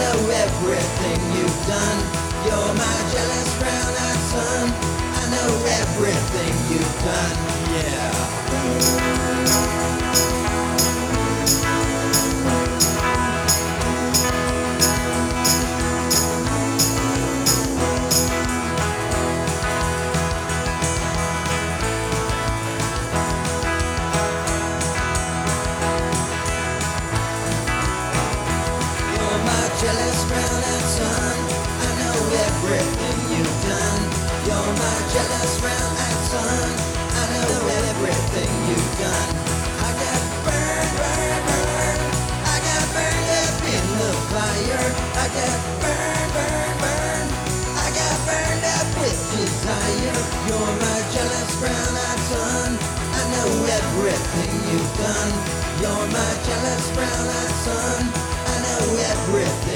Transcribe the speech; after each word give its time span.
know 0.00 0.18
everything 0.44 1.20
you've 1.36 1.60
done. 1.68 2.00
You're 2.46 2.74
my 2.74 2.96
jealous 3.12 3.50
brown-eyed 3.60 4.22
son. 4.32 4.64
I 5.20 5.22
know 5.34 5.50
everything 5.80 6.54
you've 6.72 6.98
done. 7.04 7.36
Yeah. 7.76 8.20
everything 54.10 54.52
you've 54.72 54.96
done. 54.98 55.32
You're 55.80 56.06
my 56.18 56.32
jealous 56.46 56.86
brown-eyed 56.94 57.54
son. 57.64 58.02
I 58.52 58.56
know 58.64 58.96
everything. 59.12 59.69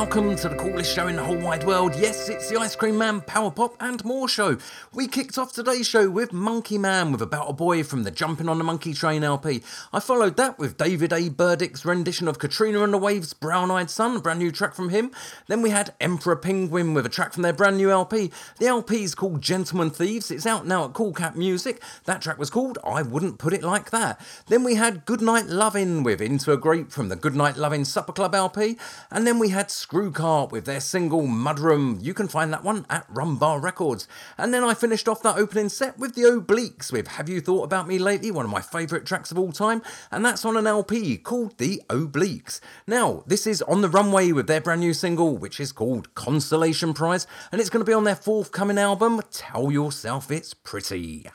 Welcome 0.00 0.34
to 0.34 0.48
the 0.48 0.56
coolest 0.56 0.94
show 0.94 1.08
in 1.08 1.16
the 1.16 1.22
whole 1.22 1.36
wide 1.36 1.62
world. 1.64 1.94
Yes, 1.94 2.30
it's 2.30 2.48
the 2.48 2.56
Ice 2.56 2.74
Cream 2.74 2.96
Man 2.96 3.20
Power 3.20 3.50
Pop 3.50 3.76
and 3.80 4.02
More 4.02 4.30
show. 4.30 4.56
We 4.94 5.06
kicked 5.06 5.36
off 5.36 5.52
today's 5.52 5.86
show 5.86 6.08
with 6.08 6.30
Monkeeman 6.30 7.12
with 7.12 7.20
About 7.20 7.50
a 7.50 7.52
Boy 7.52 7.82
from 7.82 8.04
the 8.04 8.10
Jumping 8.10 8.48
on 8.48 8.56
the 8.56 8.64
Monkey 8.64 8.94
Train 8.94 9.22
LP. 9.22 9.62
I 9.92 10.00
followed 10.00 10.38
that 10.38 10.58
with 10.58 10.78
David 10.78 11.12
A. 11.12 11.28
Burdick's 11.28 11.84
rendition 11.84 12.28
of 12.28 12.38
Katrina 12.38 12.82
and 12.82 12.94
the 12.94 12.98
Waves' 12.98 13.34
Brown 13.34 13.70
Eyed 13.70 13.90
Son, 13.90 14.16
a 14.16 14.20
brand 14.20 14.38
new 14.38 14.50
track 14.50 14.74
from 14.74 14.88
him. 14.88 15.10
Then 15.48 15.60
we 15.60 15.68
had 15.68 15.92
Emperor 16.00 16.34
Penguin 16.34 16.94
with 16.94 17.04
a 17.04 17.10
track 17.10 17.34
from 17.34 17.42
their 17.42 17.52
brand 17.52 17.76
new 17.76 17.90
LP. 17.90 18.32
The 18.58 18.68
LP 18.68 19.04
is 19.04 19.14
called 19.14 19.42
Gentlemen 19.42 19.90
Thieves. 19.90 20.30
It's 20.30 20.46
out 20.46 20.66
now 20.66 20.86
at 20.86 20.94
Cool 20.94 21.12
Cat 21.12 21.36
Music. 21.36 21.82
That 22.06 22.22
track 22.22 22.38
was 22.38 22.48
called 22.48 22.78
I 22.82 23.02
Wouldn't 23.02 23.38
Put 23.38 23.52
It 23.52 23.62
Like 23.62 23.90
That. 23.90 24.18
Then 24.46 24.64
we 24.64 24.76
had 24.76 25.04
Goodnight 25.04 25.48
Lovin' 25.48 26.04
with 26.04 26.22
Into 26.22 26.52
a 26.52 26.56
Grape 26.56 26.90
from 26.90 27.10
the 27.10 27.16
Goodnight 27.16 27.58
Lovin' 27.58 27.84
Supper 27.84 28.12
Club 28.12 28.34
LP. 28.34 28.78
And 29.10 29.26
then 29.26 29.38
we 29.38 29.50
had 29.50 29.70
Screw 29.90 30.12
Cart 30.12 30.52
with 30.52 30.66
their 30.66 30.78
single 30.78 31.22
Mudroom. 31.22 32.00
You 32.00 32.14
can 32.14 32.28
find 32.28 32.52
that 32.52 32.62
one 32.62 32.86
at 32.88 33.06
Rum 33.08 33.38
Bar 33.38 33.58
Records. 33.58 34.06
And 34.38 34.54
then 34.54 34.62
I 34.62 34.72
finished 34.72 35.08
off 35.08 35.20
that 35.24 35.36
opening 35.36 35.68
set 35.68 35.98
with 35.98 36.14
the 36.14 36.22
Obleeks 36.22 36.92
with 36.92 37.08
Have 37.08 37.28
You 37.28 37.40
Thought 37.40 37.64
About 37.64 37.88
Me 37.88 37.98
Lately, 37.98 38.30
one 38.30 38.44
of 38.44 38.52
my 38.52 38.60
favourite 38.60 39.04
tracks 39.04 39.32
of 39.32 39.38
all 39.38 39.50
time. 39.50 39.82
And 40.12 40.24
that's 40.24 40.44
on 40.44 40.56
an 40.56 40.68
LP 40.68 41.16
called 41.16 41.58
The 41.58 41.82
Obleeks. 41.88 42.60
Now, 42.86 43.24
this 43.26 43.48
is 43.48 43.62
On 43.62 43.80
the 43.80 43.88
Runway 43.88 44.30
with 44.30 44.46
their 44.46 44.60
brand 44.60 44.80
new 44.80 44.94
single, 44.94 45.36
which 45.36 45.58
is 45.58 45.72
called 45.72 46.14
Constellation 46.14 46.94
Prize. 46.94 47.26
And 47.50 47.60
it's 47.60 47.68
going 47.68 47.84
to 47.84 47.90
be 47.90 47.92
on 47.92 48.04
their 48.04 48.14
forthcoming 48.14 48.78
album, 48.78 49.20
Tell 49.32 49.72
Yourself 49.72 50.30
It's 50.30 50.54
Pretty. 50.54 51.26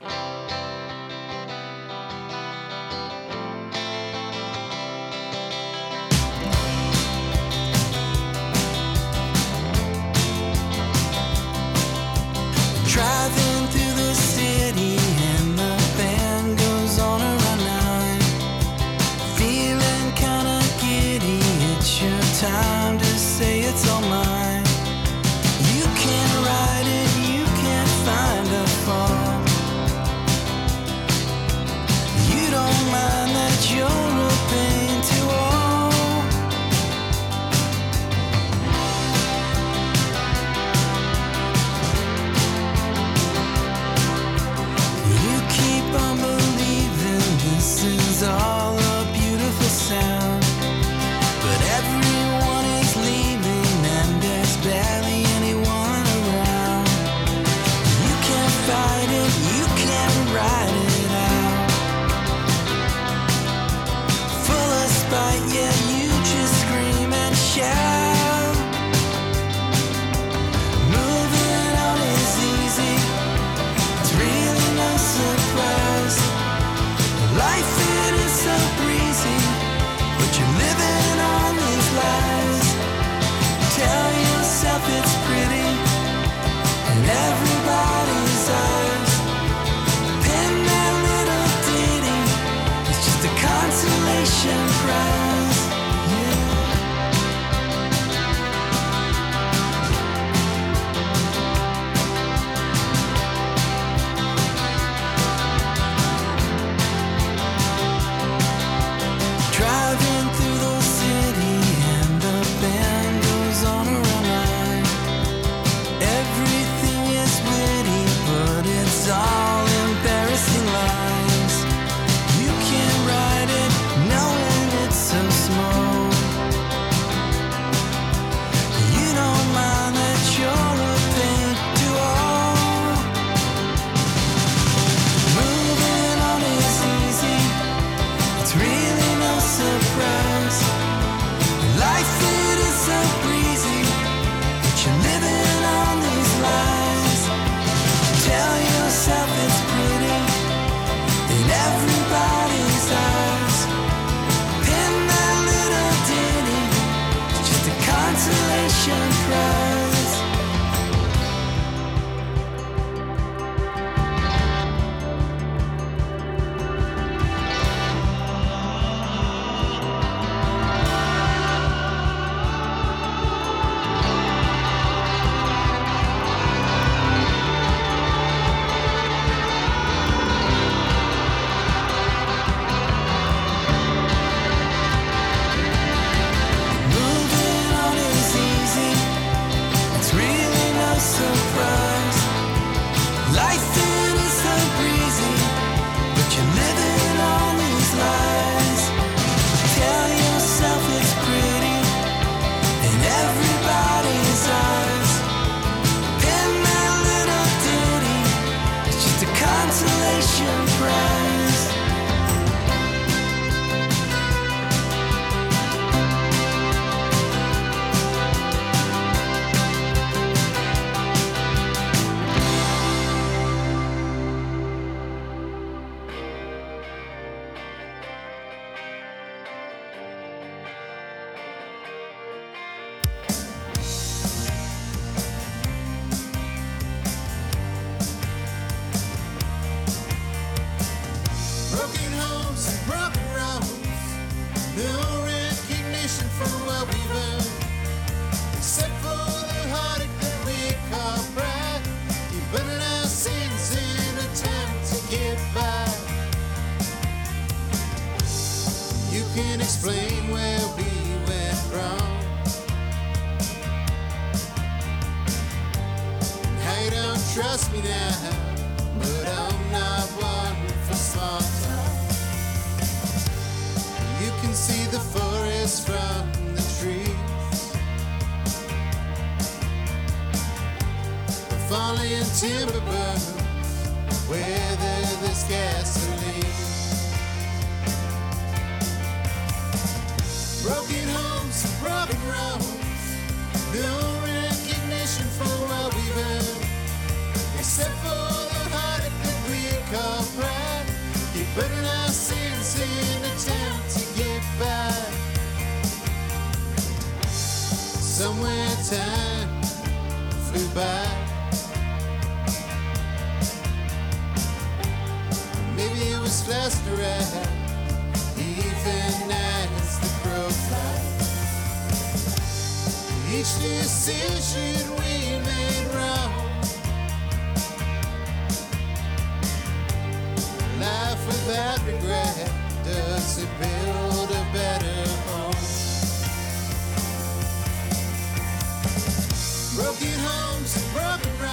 And 340.65 340.93
broken 340.93 341.44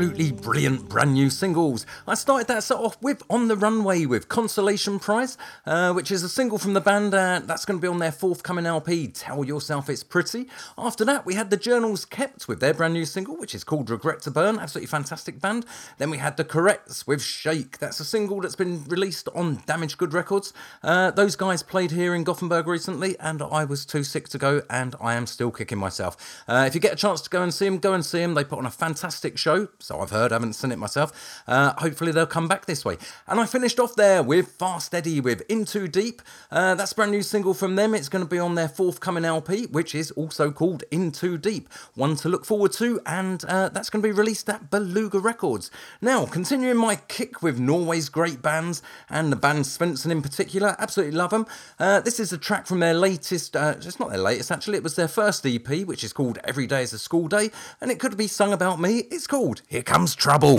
absolutely 0.00 0.32
brilliant 0.32 0.88
brand 0.88 1.12
new 1.12 1.28
singles. 1.28 1.84
I 2.08 2.14
started 2.14 2.48
that 2.48 2.62
set 2.62 2.78
off 2.78 2.96
with 3.02 3.22
On 3.28 3.48
the 3.48 3.56
Runway 3.56 4.06
with 4.06 4.30
Consolation 4.30 4.98
Prize, 4.98 5.36
uh, 5.66 5.92
which 5.92 6.10
is 6.10 6.22
a 6.22 6.28
single 6.30 6.56
from 6.56 6.72
the 6.72 6.80
band 6.80 7.12
uh, 7.12 7.42
that's 7.44 7.66
going 7.66 7.78
to 7.78 7.82
be 7.82 7.86
on 7.86 7.98
their 7.98 8.10
forthcoming 8.10 8.64
LP, 8.64 9.08
Tell 9.08 9.44
Yourself 9.44 9.90
It's 9.90 10.02
Pretty. 10.02 10.48
After 10.78 11.04
that, 11.04 11.26
we 11.26 11.34
had 11.34 11.50
the 11.50 11.58
Journals 11.58 12.06
Kept 12.06 12.48
with 12.48 12.60
their 12.60 12.72
brand 12.72 12.94
new 12.94 13.04
single, 13.04 13.36
which 13.36 13.54
is 13.54 13.62
called 13.62 13.90
Regret 13.90 14.22
to 14.22 14.30
Burn, 14.30 14.58
absolutely 14.58 14.86
fantastic 14.86 15.38
band. 15.38 15.66
Then 15.98 16.08
we 16.08 16.16
had 16.16 16.38
the 16.38 16.46
Courettes 16.46 17.06
with 17.06 17.22
Shake, 17.22 17.76
that's 17.76 18.00
a 18.00 18.04
single 18.06 18.40
that's 18.40 18.56
been 18.56 18.84
released 18.84 19.28
on 19.34 19.60
Damaged 19.66 19.98
Good 19.98 20.14
Records. 20.14 20.54
Uh, 20.82 21.10
those 21.10 21.36
guys 21.36 21.62
played 21.62 21.90
here 21.90 22.14
in 22.14 22.24
Gothenburg 22.24 22.66
recently, 22.66 23.18
and 23.20 23.42
I 23.42 23.66
was 23.66 23.84
too 23.84 24.02
sick 24.02 24.30
to 24.30 24.38
go, 24.38 24.62
and 24.70 24.96
I 24.98 25.12
am 25.12 25.26
still 25.26 25.50
kicking 25.50 25.76
myself. 25.76 26.42
Uh, 26.48 26.64
if 26.66 26.74
you 26.74 26.80
get 26.80 26.94
a 26.94 26.96
chance 26.96 27.20
to 27.20 27.28
go 27.28 27.42
and 27.42 27.52
see 27.52 27.66
them, 27.66 27.76
go 27.76 27.92
and 27.92 28.02
see 28.02 28.20
them. 28.20 28.32
They 28.32 28.44
put 28.44 28.58
on 28.58 28.64
a 28.64 28.70
fantastic 28.70 29.36
show, 29.36 29.68
I've 29.98 30.10
heard, 30.10 30.32
I 30.32 30.36
haven't 30.36 30.54
seen 30.54 30.72
it 30.72 30.78
myself. 30.78 31.42
Uh, 31.46 31.72
hopefully, 31.78 32.12
they'll 32.12 32.26
come 32.26 32.48
back 32.48 32.66
this 32.66 32.84
way. 32.84 32.96
And 33.26 33.40
I 33.40 33.46
finished 33.46 33.80
off 33.80 33.96
there 33.96 34.22
with 34.22 34.52
Fast 34.52 34.94
Eddy 34.94 35.20
with 35.20 35.42
In 35.48 35.64
Too 35.64 35.88
Deep. 35.88 36.22
Uh, 36.50 36.74
that's 36.74 36.92
a 36.92 36.94
brand 36.94 37.10
new 37.12 37.22
single 37.22 37.54
from 37.54 37.76
them. 37.76 37.94
It's 37.94 38.08
going 38.08 38.24
to 38.24 38.28
be 38.28 38.38
on 38.38 38.54
their 38.54 38.68
forthcoming 38.68 39.24
LP, 39.24 39.66
which 39.66 39.94
is 39.94 40.10
also 40.12 40.50
called 40.50 40.84
In 40.90 41.12
Too 41.12 41.38
Deep. 41.38 41.68
One 41.94 42.16
to 42.16 42.28
look 42.28 42.44
forward 42.44 42.72
to, 42.74 43.00
and 43.06 43.44
uh, 43.46 43.68
that's 43.70 43.90
going 43.90 44.02
to 44.02 44.08
be 44.08 44.12
released 44.12 44.48
at 44.48 44.70
Beluga 44.70 45.18
Records. 45.18 45.70
Now, 46.00 46.26
continuing 46.26 46.76
my 46.76 46.96
kick 46.96 47.42
with 47.42 47.58
Norway's 47.58 48.08
great 48.08 48.42
bands, 48.42 48.82
and 49.08 49.32
the 49.32 49.36
band 49.36 49.64
Svenssen 49.64 50.10
in 50.10 50.22
particular, 50.22 50.76
absolutely 50.78 51.16
love 51.16 51.30
them. 51.30 51.46
Uh, 51.78 52.00
this 52.00 52.20
is 52.20 52.32
a 52.32 52.38
track 52.38 52.66
from 52.66 52.80
their 52.80 52.94
latest, 52.94 53.56
uh, 53.56 53.74
it's 53.76 53.98
not 53.98 54.10
their 54.10 54.18
latest 54.18 54.50
actually, 54.50 54.76
it 54.76 54.82
was 54.82 54.96
their 54.96 55.08
first 55.08 55.46
EP, 55.46 55.68
which 55.84 56.04
is 56.04 56.12
called 56.12 56.38
Every 56.44 56.66
Day 56.66 56.82
is 56.82 56.92
a 56.92 56.98
School 56.98 57.28
Day, 57.28 57.50
and 57.80 57.90
it 57.90 57.98
could 57.98 58.16
be 58.16 58.26
sung 58.26 58.52
about 58.52 58.80
me. 58.80 58.98
It's 59.10 59.26
called 59.26 59.62
Here 59.68 59.79
Comes 59.82 60.14
Trouble. 60.14 60.58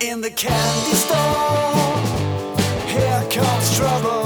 In 0.00 0.20
the 0.20 0.30
candy 0.30 0.94
store, 0.94 1.16
here 2.86 3.26
comes 3.30 3.76
trouble. 3.76 4.17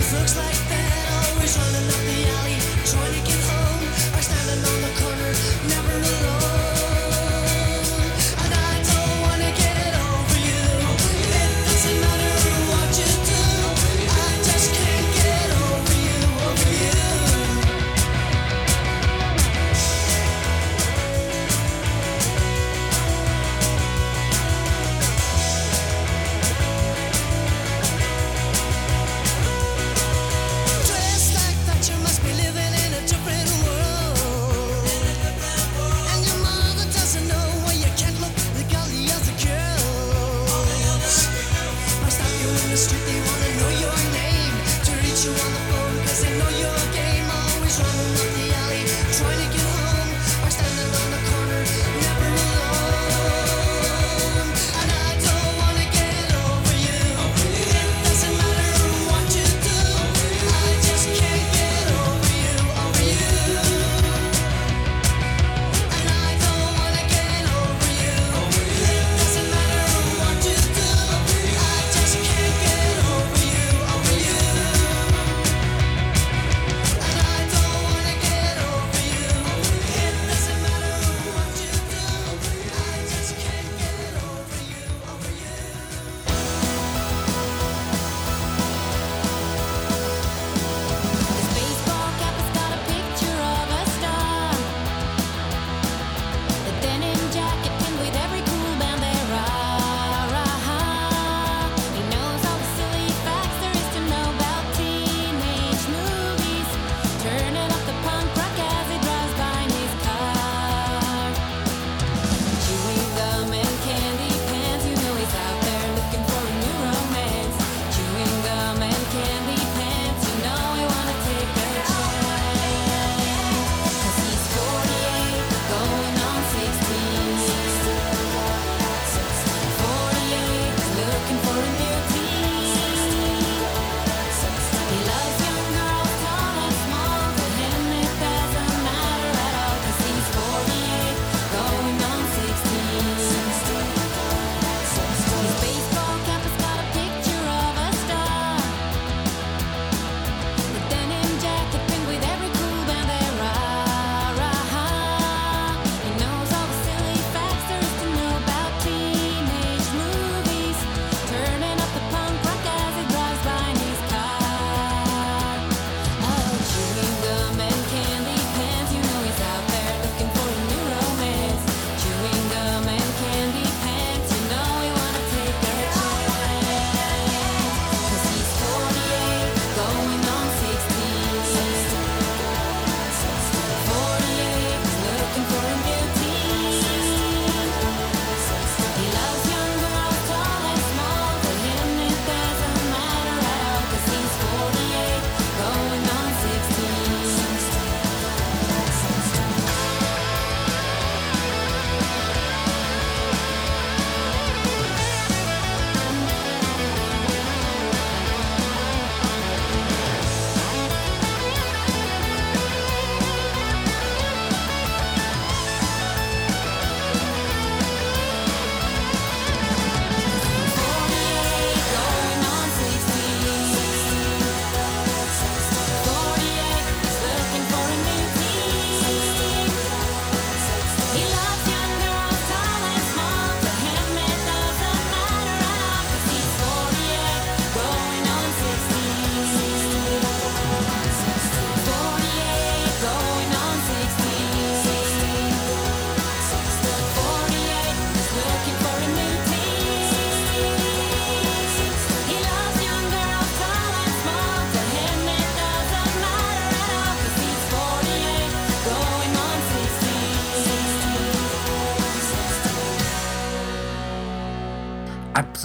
Looks 0.00 0.34
like 0.34 0.68
that, 0.70 1.28
always 1.28 1.56
running 1.58 1.86
up 1.86 2.00
the 2.08 2.28
alley, 2.38 2.56
trying 2.86 3.12
to 3.12 3.30
get 3.30 3.38
home. 3.44 3.59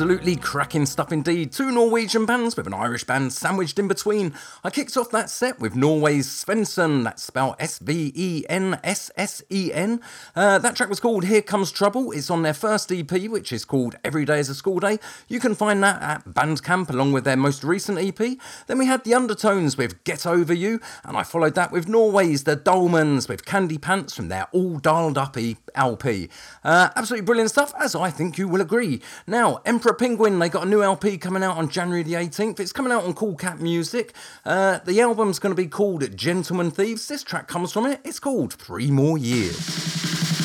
Absolutely 0.06 0.36
cracking 0.36 0.86
stuff 0.86 1.12
indeed. 1.12 1.52
Two 1.52 1.72
Norwegian 1.72 2.28
bands 2.28 2.56
with 2.56 2.68
an 2.68 2.76
Irish 2.76 3.06
band 3.06 3.34
sandwiched 3.34 3.80
in 3.80 3.88
between. 3.88 4.36
I 4.64 4.70
kicked 4.70 4.96
off 4.98 5.10
that 5.10 5.32
set 5.32 5.60
with 5.60 5.76
Norway's 5.76 6.28
Svenssen, 6.28 7.04
that's 7.04 7.24
spelled 7.24 7.56
S 7.58 7.80
V 7.80 8.14
E 8.14 8.46
N 8.48 8.80
S 8.84 9.10
S 9.18 9.42
E 9.50 9.72
N. 9.74 10.00
Uh, 10.36 10.60
that 10.60 10.76
track 10.76 10.90
was 10.90 11.00
called 11.00 11.24
Here 11.24 11.42
Comes 11.42 11.72
Trouble. 11.72 12.12
It's 12.12 12.30
on 12.30 12.44
their 12.44 12.54
first 12.54 12.92
EP, 12.92 13.12
which 13.28 13.52
is 13.52 13.66
called 13.66 13.96
Every 14.04 14.26
Day 14.26 14.38
is 14.38 14.48
a 14.48 14.54
School 14.54 14.80
Day. 14.80 15.00
You 15.28 15.40
can 15.40 15.56
find 15.56 15.82
that 15.82 16.00
at 16.04 16.26
Bandcamp 16.26 16.92
along 16.92 17.12
with 17.12 17.24
their 17.24 17.36
most 17.36 17.64
recent 17.64 17.98
EP. 17.98 18.38
Then 18.68 18.78
we 18.78 18.86
had 18.86 19.06
the 19.06 19.16
Undertones 19.16 19.76
with 19.76 20.04
Get 20.04 20.28
Over 20.28 20.54
You, 20.54 20.82
and 21.04 21.18
I 21.18 21.24
followed 21.24 21.56
that 21.56 21.72
with 21.72 21.88
Norway's 21.88 22.44
The 22.44 22.56
Dahlmans 22.56 23.28
with 23.28 23.44
Candy 23.44 23.80
Pants 23.80 24.16
from 24.16 24.28
their 24.28 24.48
All 24.52 24.80
Dahled 24.80 25.18
Up 25.18 25.36
LP. 25.74 26.30
Uh, 26.64 26.90
absolutely 26.96 27.26
brilliant 27.26 27.50
stuff, 27.50 27.74
as 27.80 27.96
I 27.96 28.12
think 28.12 28.38
you 28.38 28.48
will 28.48 28.62
agree. 28.62 29.02
Now, 29.26 29.62
Emperor 29.66 29.95
Penguin, 29.96 30.40
they 30.40 30.50
got 30.50 30.64
a 30.64 30.70
new 30.70 30.84
LP 30.84 31.18
coming 31.18 31.44
out 31.44 31.58
on 31.58 31.70
January 31.70 32.04
the 32.04 32.14
18th. 32.14 32.60
It's 32.60 32.72
coming 32.72 32.92
out 32.92 33.04
on 33.04 33.14
Cool 33.14 33.36
Cat 33.36 33.60
Music. 33.60 34.14
Uh, 34.46 34.80
the 34.86 35.02
album's 35.02 35.40
going 35.40 35.56
to 35.56 35.62
be 35.62 35.68
called 35.68 36.16
Gentlemen 36.16 36.72
Thieves. 36.72 37.08
This 37.08 37.24
track 37.24 37.48
comes 37.48 37.72
from 37.72 37.86
it. 37.86 38.02
It's 38.04 38.20
called 38.20 38.54
Three 38.54 38.92
More 38.92 39.18
Years. 39.18 40.45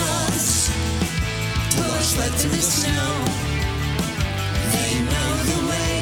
thoughts 0.00 0.70
Torch 1.74 2.10
led 2.18 2.32
through 2.38 2.50
the 2.50 2.62
snow. 2.62 3.08
They 4.74 4.92
know 5.12 5.30
the 5.50 5.60
way. 5.70 5.98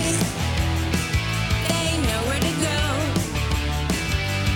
They 1.69 1.89
know 2.07 2.21
where 2.29 2.43
to 2.49 2.55
go. 2.69 2.81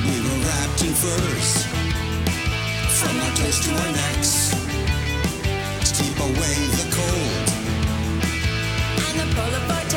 We 0.07 0.15
were 0.25 0.39
wrapped 0.47 0.81
in 0.87 0.95
furs. 1.03 1.51
From 2.99 3.15
our 3.25 3.33
toes 3.37 3.59
to 3.65 3.71
our 3.83 3.93
necks 4.01 4.33
To 5.87 5.91
keep 5.99 6.17
away 6.29 6.57
the 6.79 6.87
cold. 6.97 7.47
And 9.07 9.17
the 9.21 9.27
polar 9.35 9.65
bear. 9.69 9.92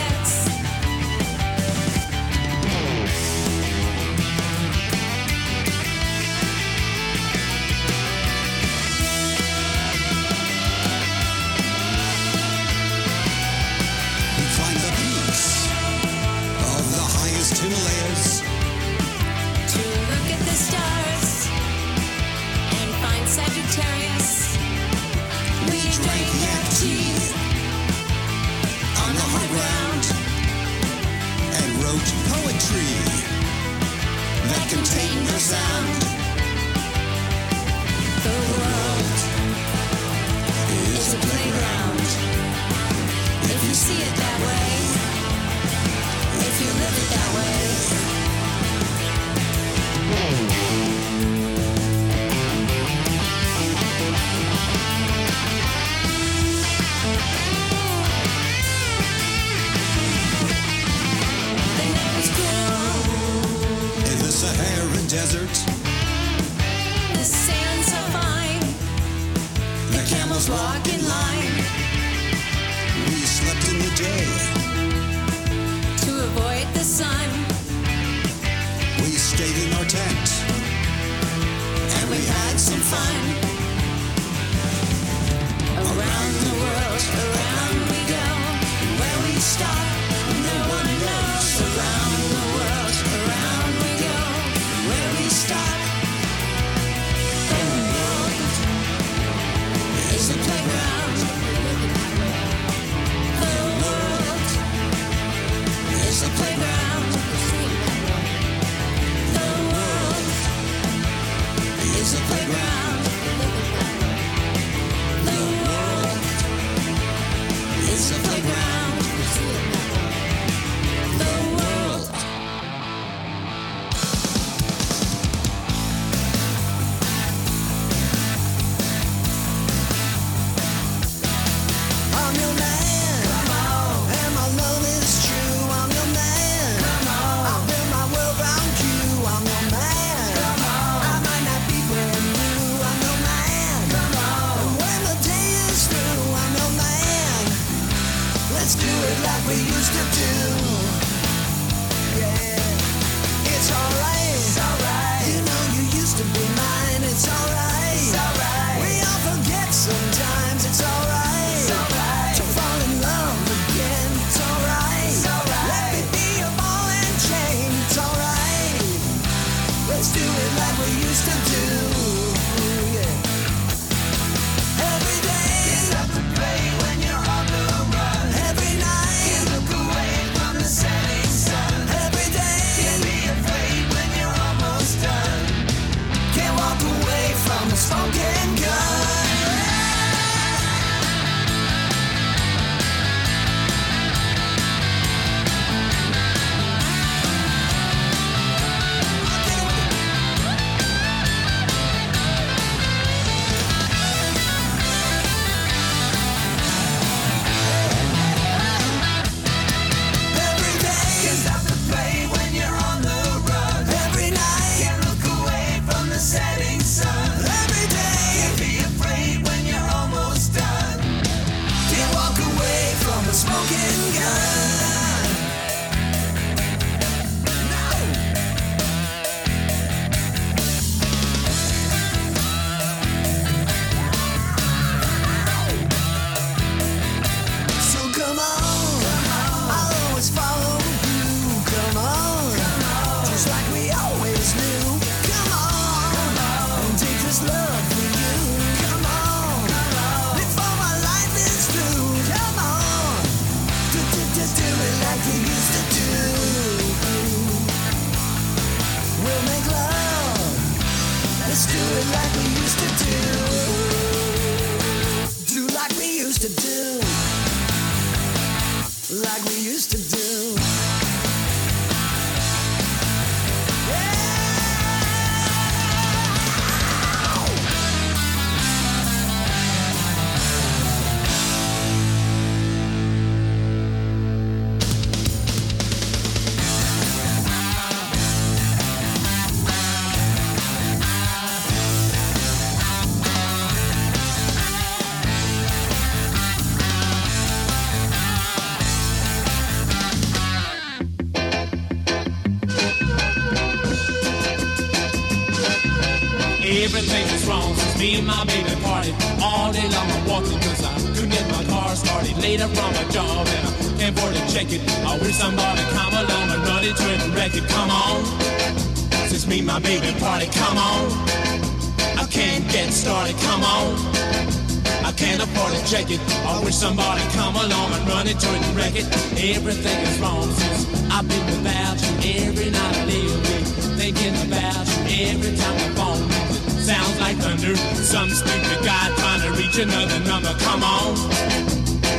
Another 339.88 340.20
number. 340.26 340.54
Come 340.60 340.84
on. 340.84 341.16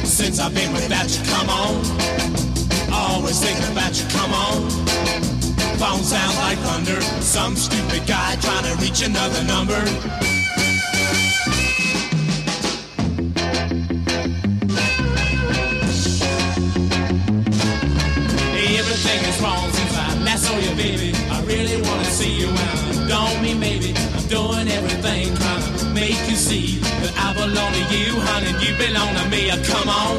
Since 0.05 0.39
I've 0.39 0.55
been 0.55 0.73
without 0.73 1.09
you, 1.11 1.25
come 1.27 1.49
on. 1.49 1.75
Always 2.93 3.39
thinking 3.43 3.71
about 3.73 3.93
you, 3.99 4.07
come 4.09 4.33
on. 4.33 4.71
Phone 5.79 6.03
sounds 6.03 6.37
like 6.39 6.59
thunder. 6.59 7.01
Some 7.21 7.57
stupid 7.57 8.07
guy 8.07 8.37
trying 8.37 8.65
to 8.65 8.75
reach 8.83 9.03
another 9.03 9.43
number. 9.45 10.36
You, 27.97 28.21
honey. 28.21 28.53
You 28.61 28.77
belong 28.77 29.15
to 29.17 29.25
me. 29.31 29.51
Uh, 29.51 29.57
Come 29.65 29.89
on, 29.89 30.15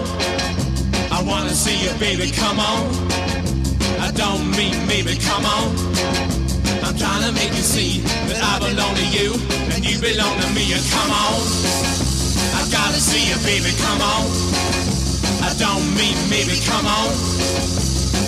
I 1.12 1.22
wanna 1.24 1.54
see 1.54 1.78
you, 1.86 1.94
baby. 2.00 2.32
Come 2.32 2.60
on. 2.60 2.84
I 4.02 4.12
don't 4.12 4.50
mean 4.58 4.78
maybe. 4.88 5.16
Come 5.18 5.46
on. 5.46 5.68
I'm 6.86 6.96
trying 6.98 7.24
to 7.28 7.32
make 7.34 7.52
you 7.54 7.66
see 7.66 8.00
that 8.30 8.42
I 8.42 8.60
belong 8.60 8.96
to 8.96 9.08
you 9.14 9.34
and 9.74 9.82
you 9.86 10.00
belong 10.00 10.36
to 10.42 10.48
me. 10.58 10.74
Uh, 10.74 10.82
Come 10.96 11.12
on, 11.12 11.38
I 12.58 12.62
gotta 12.72 13.00
see 13.00 13.24
you, 13.30 13.38
baby. 13.46 13.72
Come 13.86 14.02
on. 14.02 14.26
I 15.44 15.54
don't 15.58 15.86
mean 15.96 16.18
maybe. 16.30 16.58
Come 16.66 16.86
on. 16.88 17.10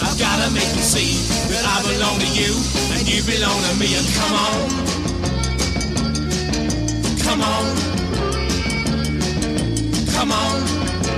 I've 0.02 0.18
gotta 0.18 0.50
make 0.54 0.70
you 0.76 0.84
see 0.84 1.18
that 1.52 1.64
I 1.66 1.78
belong 1.92 2.20
to 2.20 2.30
you 2.32 2.52
and 2.96 3.04
you 3.08 3.20
belong 3.24 3.60
to 3.68 3.74
me. 3.80 3.90
And 4.00 4.08
come 4.16 4.36
on, 4.48 4.58
come 7.24 7.42
on, 7.42 7.64
come 10.20 10.34
on, 10.34 11.09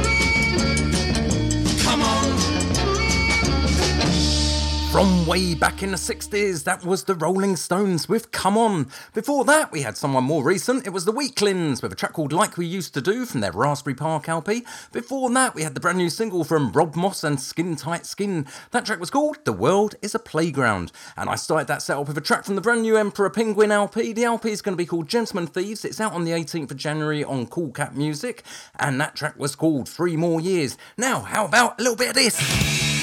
From 4.91 5.25
way 5.25 5.55
back 5.55 5.83
in 5.83 5.91
the 5.91 5.97
60s, 5.97 6.65
that 6.65 6.83
was 6.83 7.05
the 7.05 7.15
Rolling 7.15 7.55
Stones 7.55 8.09
with 8.09 8.31
Come 8.31 8.57
On. 8.57 8.87
Before 9.13 9.45
that, 9.45 9.71
we 9.71 9.83
had 9.83 9.95
someone 9.95 10.25
more 10.25 10.43
recent. 10.43 10.85
It 10.85 10.89
was 10.89 11.05
the 11.05 11.13
Weeklings 11.13 11.81
with 11.81 11.93
a 11.93 11.95
track 11.95 12.11
called 12.11 12.33
Like 12.33 12.57
We 12.57 12.65
Used 12.65 12.93
to 12.95 13.01
Do 13.01 13.25
from 13.25 13.39
their 13.39 13.53
Raspberry 13.53 13.95
Park 13.95 14.27
LP. 14.27 14.65
Before 14.91 15.29
that, 15.29 15.55
we 15.55 15.63
had 15.63 15.75
the 15.75 15.79
brand 15.79 15.97
new 15.97 16.09
single 16.09 16.43
from 16.43 16.73
Rob 16.73 16.97
Moss 16.97 17.23
and 17.23 17.39
Skin 17.39 17.77
Tight 17.77 18.05
Skin. 18.05 18.45
That 18.71 18.85
track 18.85 18.99
was 18.99 19.09
called 19.09 19.37
The 19.45 19.53
World 19.53 19.95
is 20.01 20.13
a 20.13 20.19
Playground. 20.19 20.91
And 21.15 21.29
I 21.29 21.35
started 21.35 21.69
that 21.69 21.81
set 21.81 21.97
up 21.97 22.09
with 22.09 22.17
a 22.17 22.21
track 22.21 22.43
from 22.43 22.55
the 22.55 22.61
brand 22.61 22.81
new 22.81 22.97
Emperor 22.97 23.29
Penguin 23.29 23.71
LP. 23.71 24.11
The 24.11 24.25
LP 24.25 24.51
is 24.51 24.61
going 24.61 24.73
to 24.73 24.83
be 24.83 24.85
called 24.85 25.07
Gentlemen 25.07 25.47
Thieves. 25.47 25.85
It's 25.85 26.01
out 26.01 26.11
on 26.11 26.25
the 26.25 26.31
18th 26.31 26.71
of 26.71 26.75
January 26.75 27.23
on 27.23 27.47
Cool 27.47 27.71
Cat 27.71 27.95
Music. 27.95 28.43
And 28.77 28.99
that 28.99 29.15
track 29.15 29.39
was 29.39 29.55
called 29.55 29.87
Three 29.87 30.17
More 30.17 30.41
Years. 30.41 30.77
Now, 30.97 31.21
how 31.21 31.45
about 31.45 31.79
a 31.79 31.83
little 31.83 31.97
bit 31.97 32.09
of 32.09 32.15
this? 32.15 33.00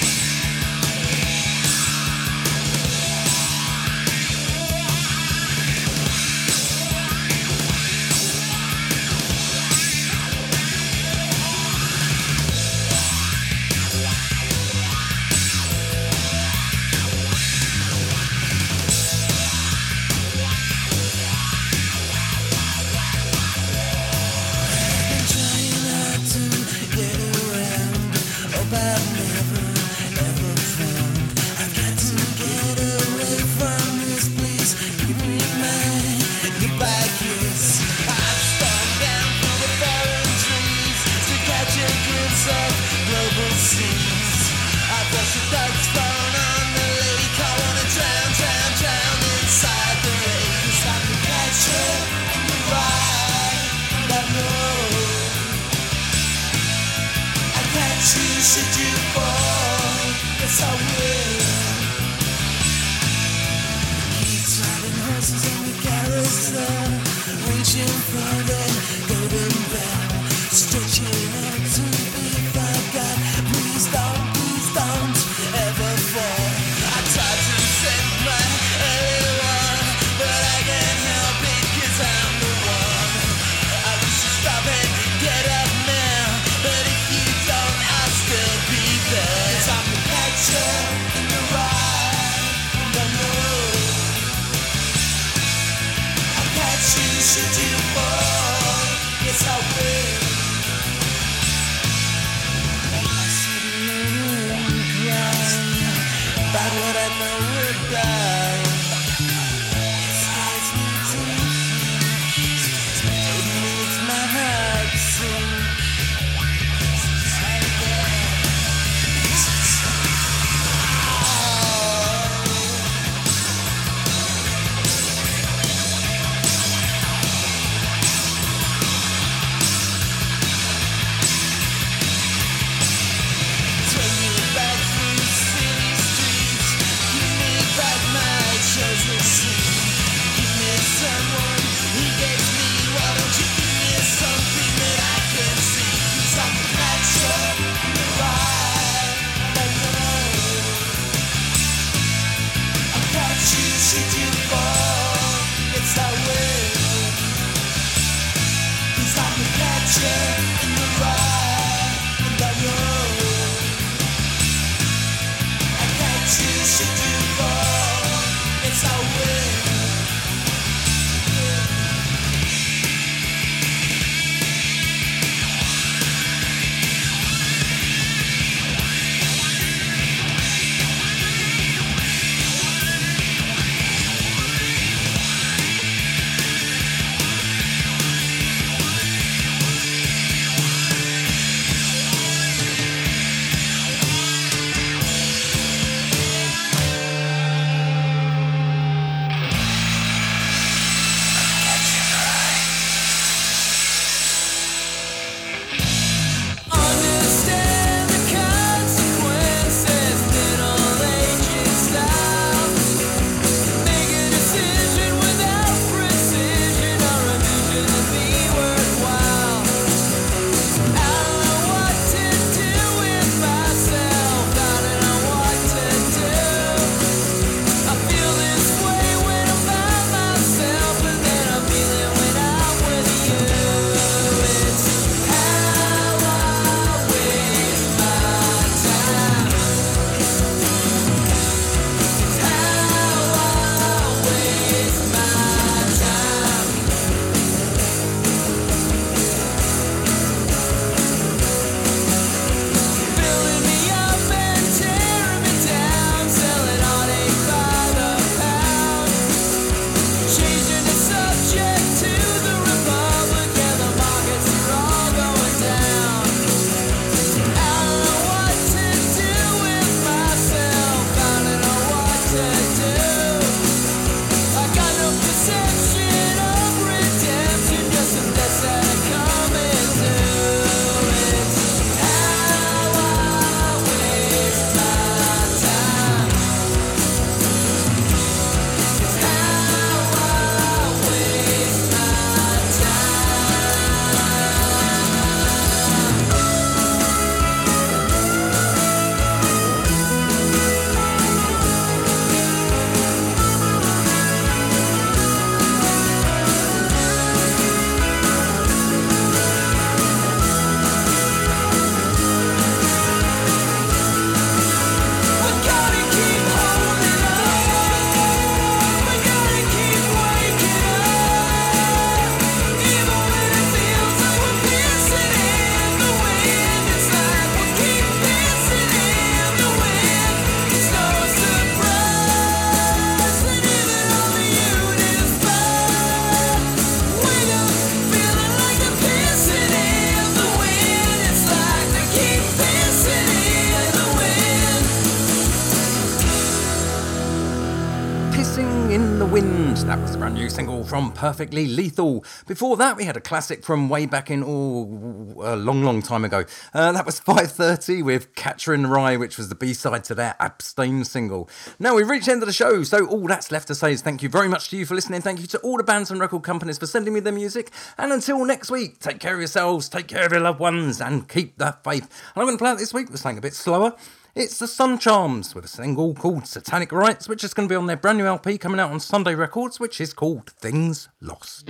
Perfectly 351.19 351.67
Lethal. 351.67 352.23
Before 352.47 352.77
that, 352.77 352.95
we 352.95 353.03
had 353.03 353.17
a 353.17 353.19
classic 353.19 353.65
from 353.65 353.89
way 353.89 354.05
back 354.05 354.31
in 354.31 354.41
oh, 354.41 355.35
a 355.43 355.57
long, 355.57 355.83
long 355.83 356.01
time 356.01 356.23
ago. 356.23 356.45
Uh, 356.73 356.93
that 356.93 357.05
was 357.05 357.19
5:30 357.19 358.05
with 358.05 358.33
Catcher 358.35 358.73
in 358.73 358.87
Rye, 358.87 359.17
which 359.17 359.37
was 359.37 359.49
the 359.49 359.55
B-side 359.55 360.05
to 360.05 360.15
their 360.15 360.37
Abstain 360.39 361.03
single. 361.03 361.49
Now 361.77 361.95
we've 361.95 362.07
reached 362.07 362.27
the 362.27 362.31
end 362.31 362.41
of 362.41 362.47
the 362.47 362.53
show, 362.53 362.83
so 362.83 363.05
all 363.05 363.27
that's 363.27 363.51
left 363.51 363.67
to 363.67 363.75
say 363.75 363.91
is 363.91 364.01
thank 364.01 364.23
you 364.23 364.29
very 364.29 364.47
much 364.47 364.69
to 364.69 364.77
you 364.77 364.85
for 364.85 364.95
listening. 364.95 365.19
Thank 365.21 365.41
you 365.41 365.47
to 365.47 365.59
all 365.59 365.75
the 365.75 365.83
bands 365.83 366.09
and 366.09 366.21
record 366.21 366.43
companies 366.43 366.77
for 366.77 366.87
sending 366.87 367.13
me 367.13 367.19
their 367.19 367.33
music. 367.33 367.69
And 367.97 368.13
until 368.13 368.45
next 368.45 368.71
week, 368.71 368.99
take 368.99 369.19
care 369.19 369.33
of 369.33 369.41
yourselves, 369.41 369.89
take 369.89 370.07
care 370.07 370.25
of 370.25 370.31
your 370.31 370.39
loved 370.39 370.61
ones, 370.61 371.01
and 371.01 371.27
keep 371.27 371.57
that 371.57 371.83
faith. 371.83 372.03
And 372.33 372.41
I'm 372.41 372.45
going 372.45 372.57
to 372.57 372.63
play 372.63 372.71
it 372.71 372.77
this 372.77 372.93
week 372.93 373.11
with 373.11 373.19
something 373.19 373.39
a 373.39 373.41
bit 373.41 373.55
slower. 373.55 373.93
It's 374.39 374.57
the 374.57 374.67
Suncharms 374.67 375.53
with 375.53 375.65
a 375.65 375.67
single 375.67 376.13
called 376.13 376.47
Satanic 376.47 376.93
Rites, 376.93 377.27
which 377.27 377.43
is 377.43 377.53
going 377.53 377.67
to 377.67 377.73
be 377.73 377.75
on 377.75 377.87
their 377.87 377.97
brand 377.97 378.19
new 378.19 378.25
LP 378.25 378.57
coming 378.57 378.79
out 378.79 378.89
on 378.89 379.01
Sunday 379.01 379.35
Records, 379.35 379.81
which 379.81 379.99
is 379.99 380.13
called 380.13 380.51
Things 380.51 381.09
Lost. 381.19 381.69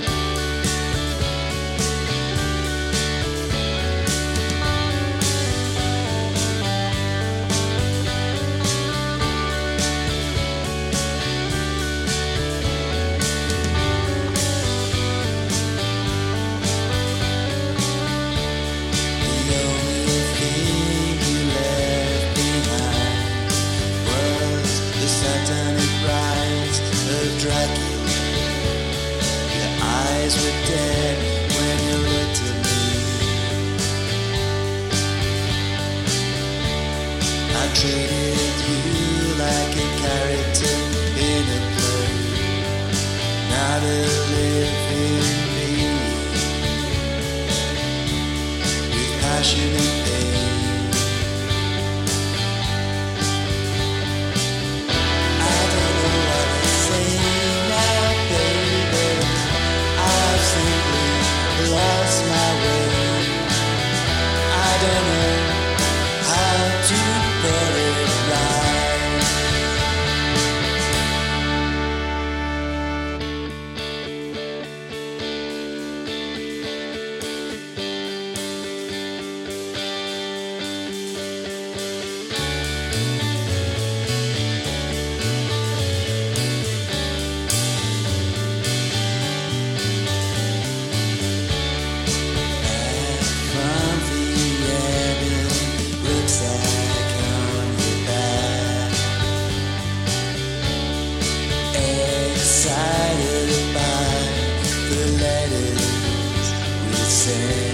We 107.30 107.69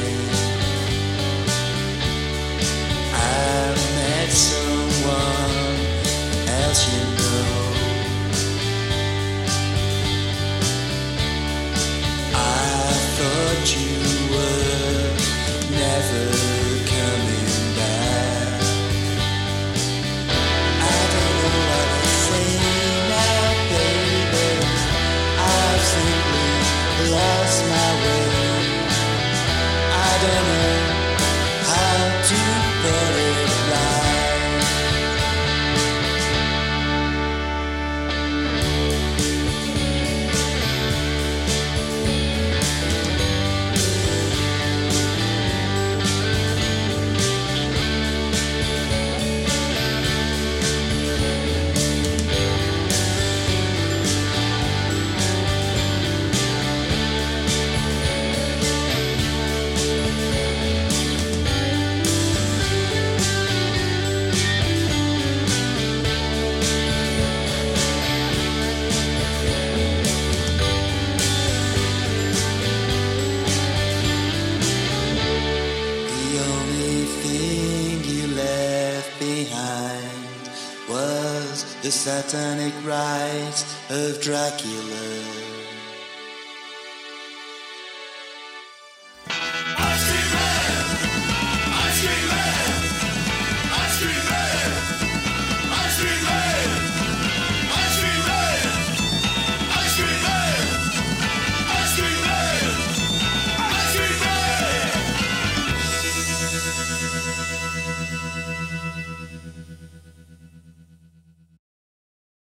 rites 82.86 83.64
of 83.90 84.22
Dracula. 84.22 85.35